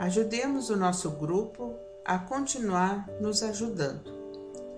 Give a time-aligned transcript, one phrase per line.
[0.00, 1.74] Ajudemos o nosso grupo
[2.06, 4.10] a continuar nos ajudando.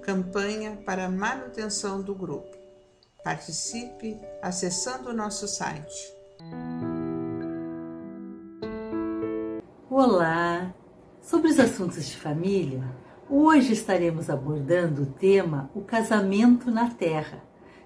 [0.02, 2.50] Campanha para manutenção do grupo.
[3.22, 6.12] Participe acessando o nosso site.
[9.88, 10.74] Olá!
[11.20, 12.82] Sobre os assuntos de família,
[13.30, 17.44] hoje estaremos abordando o tema O Casamento na Terra,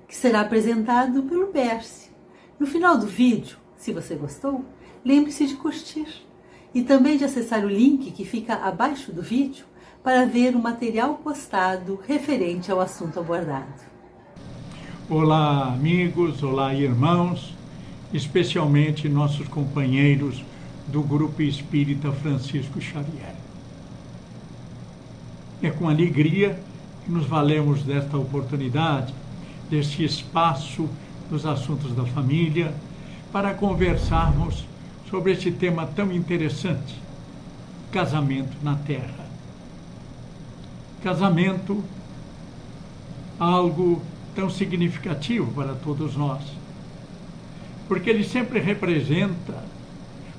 [0.08, 2.10] que será apresentado pelo Berce.
[2.58, 4.64] No final do vídeo, se você gostou,
[5.04, 6.25] lembre-se de curtir
[6.76, 9.64] e também de acessar o link que fica abaixo do vídeo
[10.04, 13.64] para ver o material postado referente ao assunto abordado.
[15.08, 17.54] Olá, amigos, olá, irmãos,
[18.12, 20.44] especialmente nossos companheiros
[20.86, 23.34] do Grupo Espírita Francisco Xavier.
[25.62, 26.60] É com alegria
[27.06, 29.14] que nos valemos desta oportunidade,
[29.70, 30.86] deste espaço
[31.30, 32.74] dos assuntos da família,
[33.32, 34.66] para conversarmos
[35.10, 36.94] sobre este tema tão interessante:
[37.92, 39.26] casamento na Terra.
[41.02, 41.84] Casamento,
[43.38, 44.02] algo
[44.34, 46.42] tão significativo para todos nós,
[47.88, 49.64] porque ele sempre representa,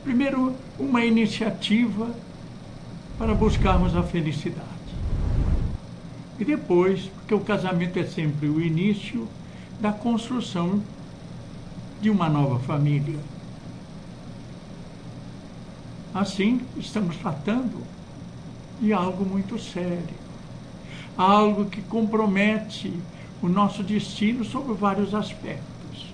[0.03, 2.09] primeiro, uma iniciativa
[3.17, 4.67] para buscarmos a felicidade.
[6.39, 9.27] E depois, porque o casamento é sempre o início
[9.79, 10.81] da construção
[11.99, 13.17] de uma nova família.
[16.17, 17.83] Assim, estamos tratando
[18.81, 20.15] de algo muito sério,
[21.15, 22.91] algo que compromete
[23.39, 26.07] o nosso destino sob vários aspectos.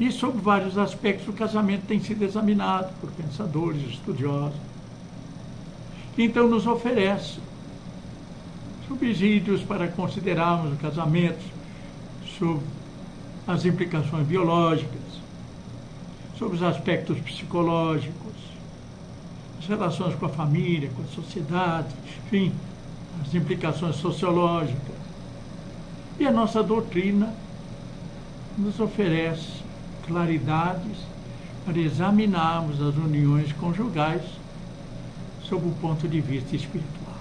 [0.00, 4.58] E sob vários aspectos o casamento tem sido examinado por pensadores, estudiosos.
[6.18, 7.38] Então nos oferece
[8.88, 11.44] subsídios para considerarmos o casamento
[12.36, 12.60] sob
[13.46, 15.09] as implicações biológicas,
[16.40, 18.32] sobre os aspectos psicológicos,
[19.58, 21.94] as relações com a família, com a sociedade,
[22.26, 22.50] enfim,
[23.22, 24.96] as implicações sociológicas.
[26.18, 27.34] E a nossa doutrina
[28.56, 29.60] nos oferece
[30.06, 30.96] claridades
[31.66, 34.22] para examinarmos as uniões conjugais
[35.42, 37.18] sob o ponto de vista espiritual.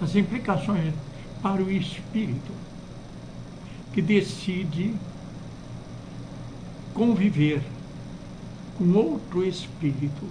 [0.00, 0.94] As implicações
[1.42, 2.52] para o espírito
[3.92, 4.94] que decide
[6.96, 7.62] conviver
[8.78, 10.24] com outro espírito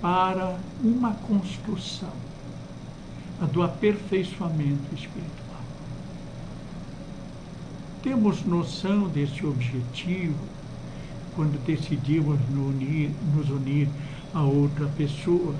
[0.00, 2.12] para uma construção,
[3.40, 5.60] a do aperfeiçoamento espiritual.
[8.02, 10.38] Temos noção desse objetivo
[11.34, 13.88] quando decidimos nos unir,
[14.34, 15.54] a outra pessoa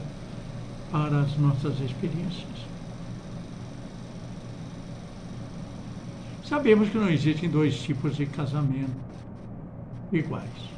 [0.91, 2.47] para as nossas experiências.
[6.45, 9.12] Sabemos que não existem dois tipos de casamento
[10.13, 10.73] iguais.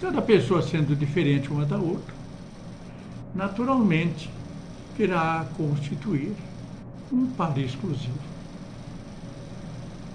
[0.00, 2.14] Cada pessoa sendo diferente uma da outra,
[3.34, 4.30] naturalmente
[4.98, 6.34] irá constituir
[7.12, 8.18] um par exclusivo.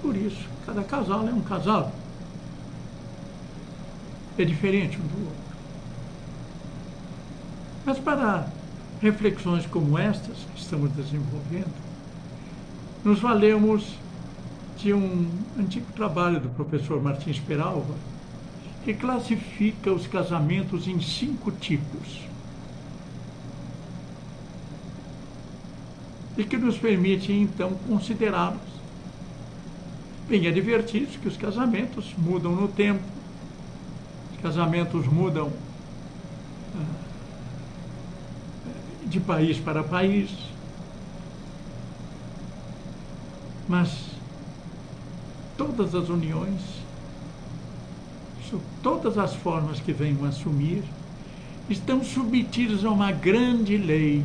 [0.01, 1.91] Por isso, cada casal é um casal.
[4.37, 5.41] É diferente um do outro.
[7.85, 8.47] Mas para
[9.01, 11.73] reflexões como estas que estamos desenvolvendo,
[13.03, 13.95] nos valemos
[14.81, 17.93] de um antigo trabalho do professor Martins Peralva,
[18.83, 22.21] que classifica os casamentos em cinco tipos.
[26.35, 28.71] E que nos permite, então, considerá-los.
[30.27, 33.03] Bem, é divertido que os casamentos mudam no tempo,
[34.33, 35.51] os casamentos mudam
[36.75, 36.85] ah,
[39.05, 40.31] de país para país,
[43.67, 44.10] mas
[45.61, 46.59] todas as uniões,
[48.81, 50.83] todas as formas que venham assumir,
[51.69, 54.23] estão submetidas a uma grande lei,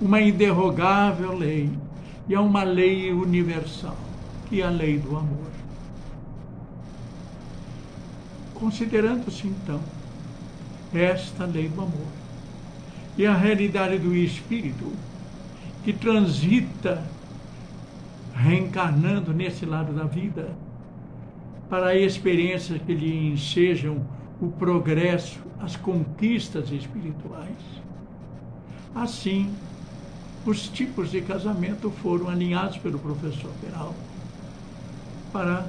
[0.00, 1.70] uma inderrogável lei,
[2.28, 3.96] e a uma lei universal,
[4.48, 5.50] que é a lei do amor.
[8.54, 9.80] Considerando-se então
[10.92, 12.08] esta lei do amor
[13.16, 14.92] e a realidade do espírito
[15.84, 17.02] que transita
[18.40, 20.48] reencarnando nesse lado da vida,
[21.68, 24.04] para experiências que lhe ensejam
[24.40, 27.58] o progresso, as conquistas espirituais.
[28.94, 29.54] Assim,
[30.46, 33.94] os tipos de casamento foram alinhados pelo professor Peral
[35.32, 35.66] para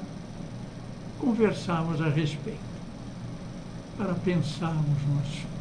[1.19, 2.57] conversarmos a respeito,
[3.97, 5.51] para pensarmos no assunto.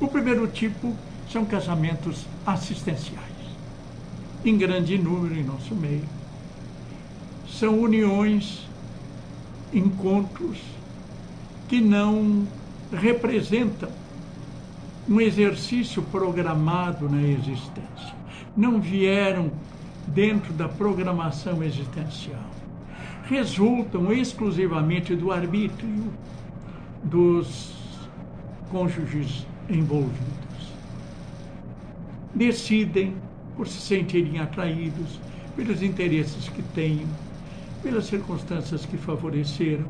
[0.00, 0.94] O primeiro tipo
[1.30, 3.35] são casamentos assistenciais
[4.48, 6.04] em grande número em nosso meio.
[7.48, 8.66] São uniões,
[9.72, 10.58] encontros
[11.68, 12.46] que não
[12.92, 13.88] representam
[15.08, 18.14] um exercício programado na existência.
[18.56, 19.50] Não vieram
[20.06, 22.50] dentro da programação existencial.
[23.24, 26.12] Resultam exclusivamente do arbítrio
[27.02, 27.74] dos
[28.70, 30.36] cônjuges envolvidos.
[32.34, 33.14] Decidem
[33.56, 35.18] por se sentirem atraídos
[35.56, 37.06] pelos interesses que têm,
[37.82, 39.86] pelas circunstâncias que favoreceram.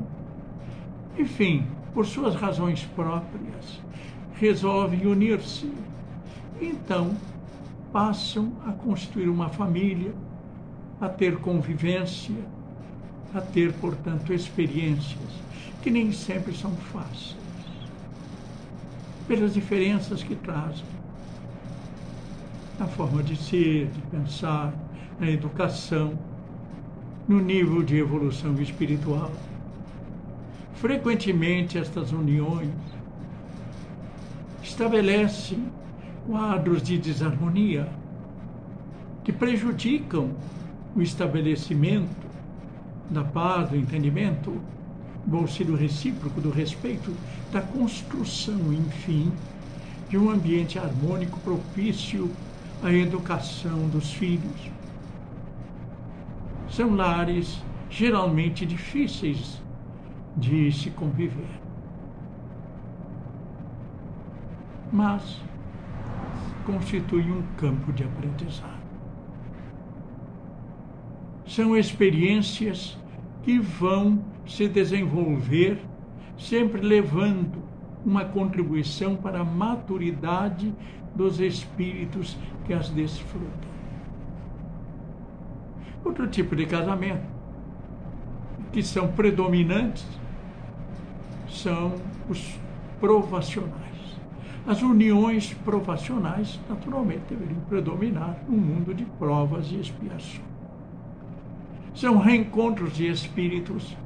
[1.19, 3.81] Enfim, por suas razões próprias,
[4.35, 5.71] resolvem unir-se.
[6.61, 7.17] Então,
[7.93, 10.15] passam a constituir uma família,
[11.01, 12.37] a ter convivência,
[13.35, 15.47] a ter, portanto, experiências
[15.83, 17.37] que nem sempre são fáceis,
[19.29, 20.96] pelas diferenças que trazem
[22.79, 24.73] na forma de ser, de pensar,
[25.19, 26.19] na educação,
[27.27, 29.33] no nível de evolução espiritual.
[30.75, 32.71] Frequentemente, estas uniões
[34.63, 35.65] estabelecem
[36.27, 37.89] quadros de desarmonia
[39.25, 40.31] que prejudicam
[40.95, 42.27] o estabelecimento
[43.11, 44.61] da paz, do entendimento,
[45.25, 47.13] do auxílio recíproco, do respeito,
[47.51, 49.33] da construção, enfim,
[50.09, 52.31] de um ambiente harmônico propício
[52.83, 54.71] à educação dos filhos.
[56.69, 59.61] São lares geralmente difíceis
[60.37, 61.49] de se conviver.
[64.93, 65.41] Mas
[66.65, 68.77] constitui um campo de aprendizado.
[71.47, 72.99] São experiências
[73.43, 75.81] que vão se desenvolver,
[76.37, 77.66] sempre levando
[78.07, 80.73] uma contribuição para a maturidade
[81.13, 83.77] dos espíritos que as desfrutam.
[86.05, 87.27] Outro tipo de casamento
[88.73, 90.07] que são predominantes
[91.49, 91.97] são
[92.29, 92.57] os
[93.01, 93.75] provacionais.
[94.65, 100.45] As uniões provacionais, naturalmente, deveriam predominar no mundo de provas e expiação.
[101.93, 103.97] São reencontros de espíritos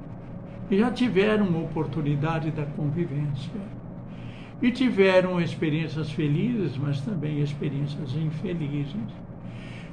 [0.69, 3.80] que já tiveram oportunidade da convivência
[4.62, 8.95] e tiveram experiências felizes, mas também experiências infelizes,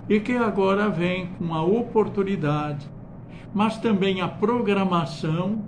[0.10, 2.88] e que agora vêm com a oportunidade,
[3.54, 5.64] mas também a programação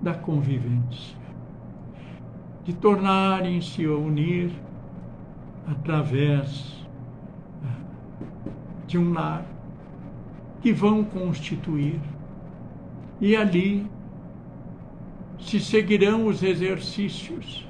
[0.00, 1.16] da convivência
[2.64, 4.50] de tornarem-se a unir
[5.68, 6.84] através
[7.64, 8.50] eh,
[8.86, 9.44] de um lar
[10.60, 12.00] que vão constituir.
[13.20, 13.86] E ali
[15.38, 17.65] se seguirão os exercícios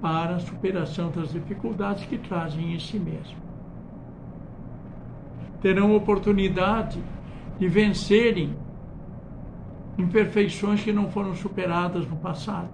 [0.00, 3.36] para a superação das dificuldades que trazem em si mesmo.
[5.60, 7.02] Terão oportunidade
[7.58, 8.54] de vencerem
[9.98, 12.68] imperfeições que não foram superadas no passado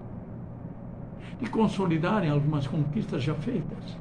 [1.39, 3.97] de consolidarem algumas conquistas já feitas.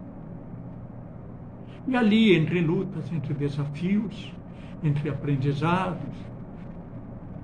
[1.87, 4.33] E ali, entre lutas, entre desafios,
[4.83, 6.15] entre aprendizados,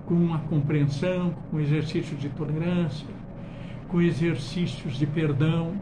[0.06, 3.06] com a compreensão, com exercícios de tolerância,
[3.90, 5.74] com exercícios de perdão,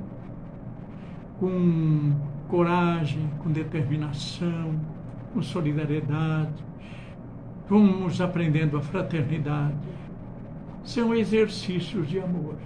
[1.39, 2.13] com
[2.49, 4.81] coragem, com determinação,
[5.33, 6.65] com solidariedade,
[7.69, 9.77] vamos aprendendo a fraternidade.
[10.83, 12.57] São exercícios de amor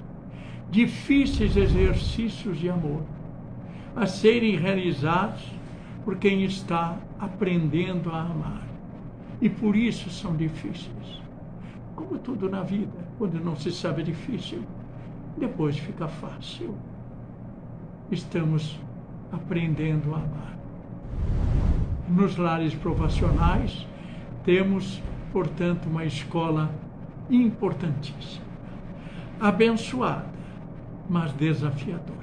[0.73, 3.03] difíceis exercícios de amor
[3.94, 5.44] a serem realizados
[6.03, 8.67] por quem está aprendendo a amar.
[9.39, 11.20] E por isso são difíceis.
[11.94, 14.63] Como tudo na vida, quando não se sabe é difícil,
[15.36, 16.74] depois fica fácil.
[18.10, 18.79] Estamos
[19.32, 20.56] aprendendo a amar.
[22.08, 23.86] Nos lares provacionais,
[24.44, 26.70] temos, portanto, uma escola
[27.31, 28.44] importantíssima,
[29.41, 30.32] abençoada
[31.08, 32.22] mas desafiadora.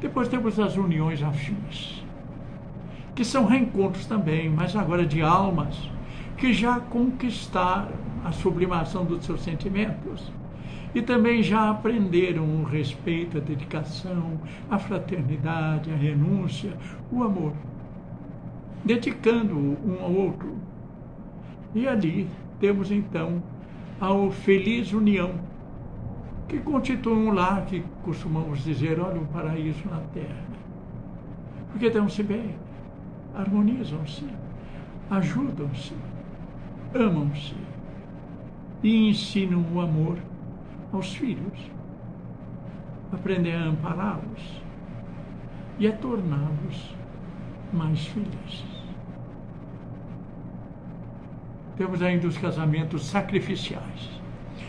[0.00, 2.04] Depois temos as uniões afins,
[3.14, 5.90] que são reencontros também, mas agora de almas
[6.36, 10.32] que já conquistaram a sublimação dos seus sentimentos
[10.96, 16.72] e também já aprenderam o respeito, a dedicação, a fraternidade, a renúncia,
[17.12, 17.52] o amor,
[18.82, 20.56] dedicando um ao outro.
[21.74, 22.26] E ali
[22.58, 23.42] temos então
[24.00, 25.34] a feliz união
[26.48, 30.46] que constituem um lar que costumamos dizer, olha, um paraíso na terra.
[31.72, 32.54] Porque dão-se bem,
[33.34, 34.24] harmonizam-se,
[35.10, 35.92] ajudam-se,
[36.94, 37.54] amam-se
[38.82, 40.16] e ensinam o amor
[40.92, 41.70] aos filhos.
[43.12, 44.62] Aprendem a ampará-los
[45.78, 46.94] e a torná-los
[47.72, 48.64] mais felizes.
[51.76, 54.16] Temos ainda os casamentos sacrificiais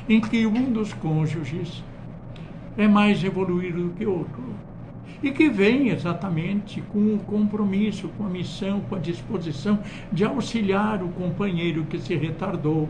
[0.10, 1.84] em que um dos cônjuges
[2.78, 4.44] é mais evoluído do que outro.
[5.22, 9.80] E que vem exatamente com o compromisso, com a missão, com a disposição
[10.12, 12.88] de auxiliar o companheiro que se retardou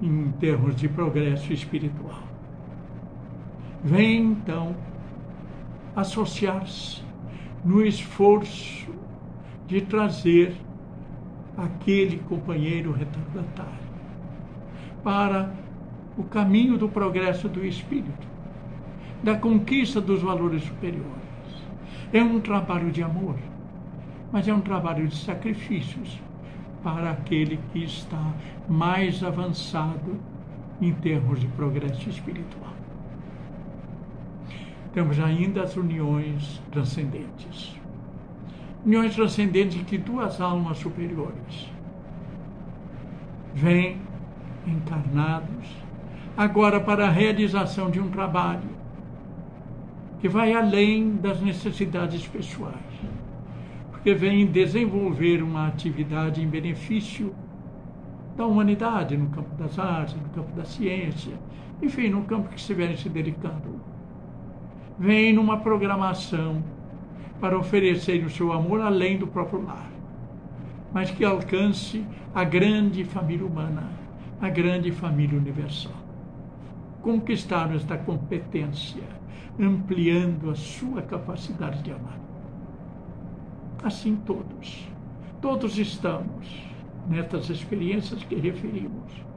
[0.00, 2.22] em termos de progresso espiritual.
[3.82, 4.74] Vem então
[5.94, 7.02] associar-se
[7.64, 8.88] no esforço
[9.66, 10.56] de trazer
[11.56, 13.88] aquele companheiro retardatário
[15.02, 15.52] para
[16.16, 18.26] o caminho do progresso do espírito,
[19.22, 21.06] da conquista dos valores superiores.
[22.12, 23.36] É um trabalho de amor,
[24.32, 26.18] mas é um trabalho de sacrifícios
[26.94, 28.32] para aquele que está
[28.66, 30.18] mais avançado
[30.80, 32.72] em termos de progresso espiritual.
[34.94, 37.76] Temos ainda as uniões transcendentes.
[38.86, 41.70] Uniões transcendentes em que duas almas superiores
[43.54, 44.00] vêm
[44.66, 45.68] encarnados
[46.36, 48.78] agora para a realização de um trabalho
[50.20, 52.74] que vai além das necessidades pessoais,
[54.08, 57.34] porque vem desenvolver uma atividade em benefício
[58.38, 61.34] da humanidade no campo das artes, no campo da ciência,
[61.82, 63.78] enfim, no campo que estiverem se dedicando
[64.98, 66.64] vem numa programação
[67.38, 69.90] para oferecer o seu amor além do próprio lar,
[70.90, 72.02] mas que alcance
[72.34, 73.90] a grande família humana,
[74.40, 75.92] a grande família universal.
[77.02, 79.02] Conquistar esta competência,
[79.60, 82.27] ampliando a sua capacidade de amar.
[83.82, 84.88] Assim todos,
[85.40, 86.68] todos estamos
[87.08, 89.28] nestas experiências que referimos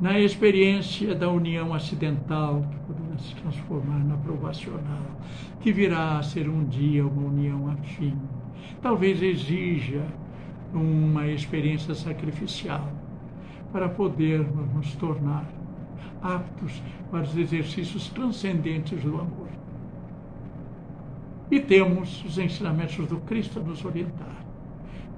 [0.00, 5.06] na experiência da união acidental, que poderá se transformar na provacional,
[5.60, 8.18] que virá a ser um dia uma união afim.
[8.82, 10.02] Talvez exija
[10.72, 12.92] uma experiência sacrificial
[13.72, 15.46] para podermos nos tornar
[16.20, 19.43] aptos para os exercícios transcendentes do amor.
[21.54, 24.44] E temos os ensinamentos do Cristo a nos orientar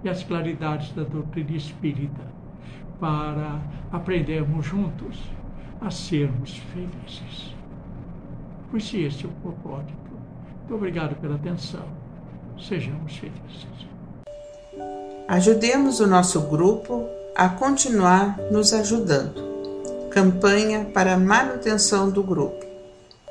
[0.04, 2.20] e as claridades da doutrina espírita
[3.00, 3.58] para
[3.90, 5.16] aprendermos juntos
[5.80, 7.54] a sermos felizes.
[8.70, 9.94] Pois se este é o propósito,
[10.58, 11.86] muito obrigado pela atenção.
[12.60, 13.66] Sejamos felizes.
[15.26, 19.42] Ajudemos o nosso grupo a continuar nos ajudando.
[20.10, 22.66] Campanha para manutenção do grupo.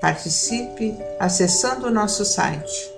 [0.01, 2.94] Participe acessando o nosso site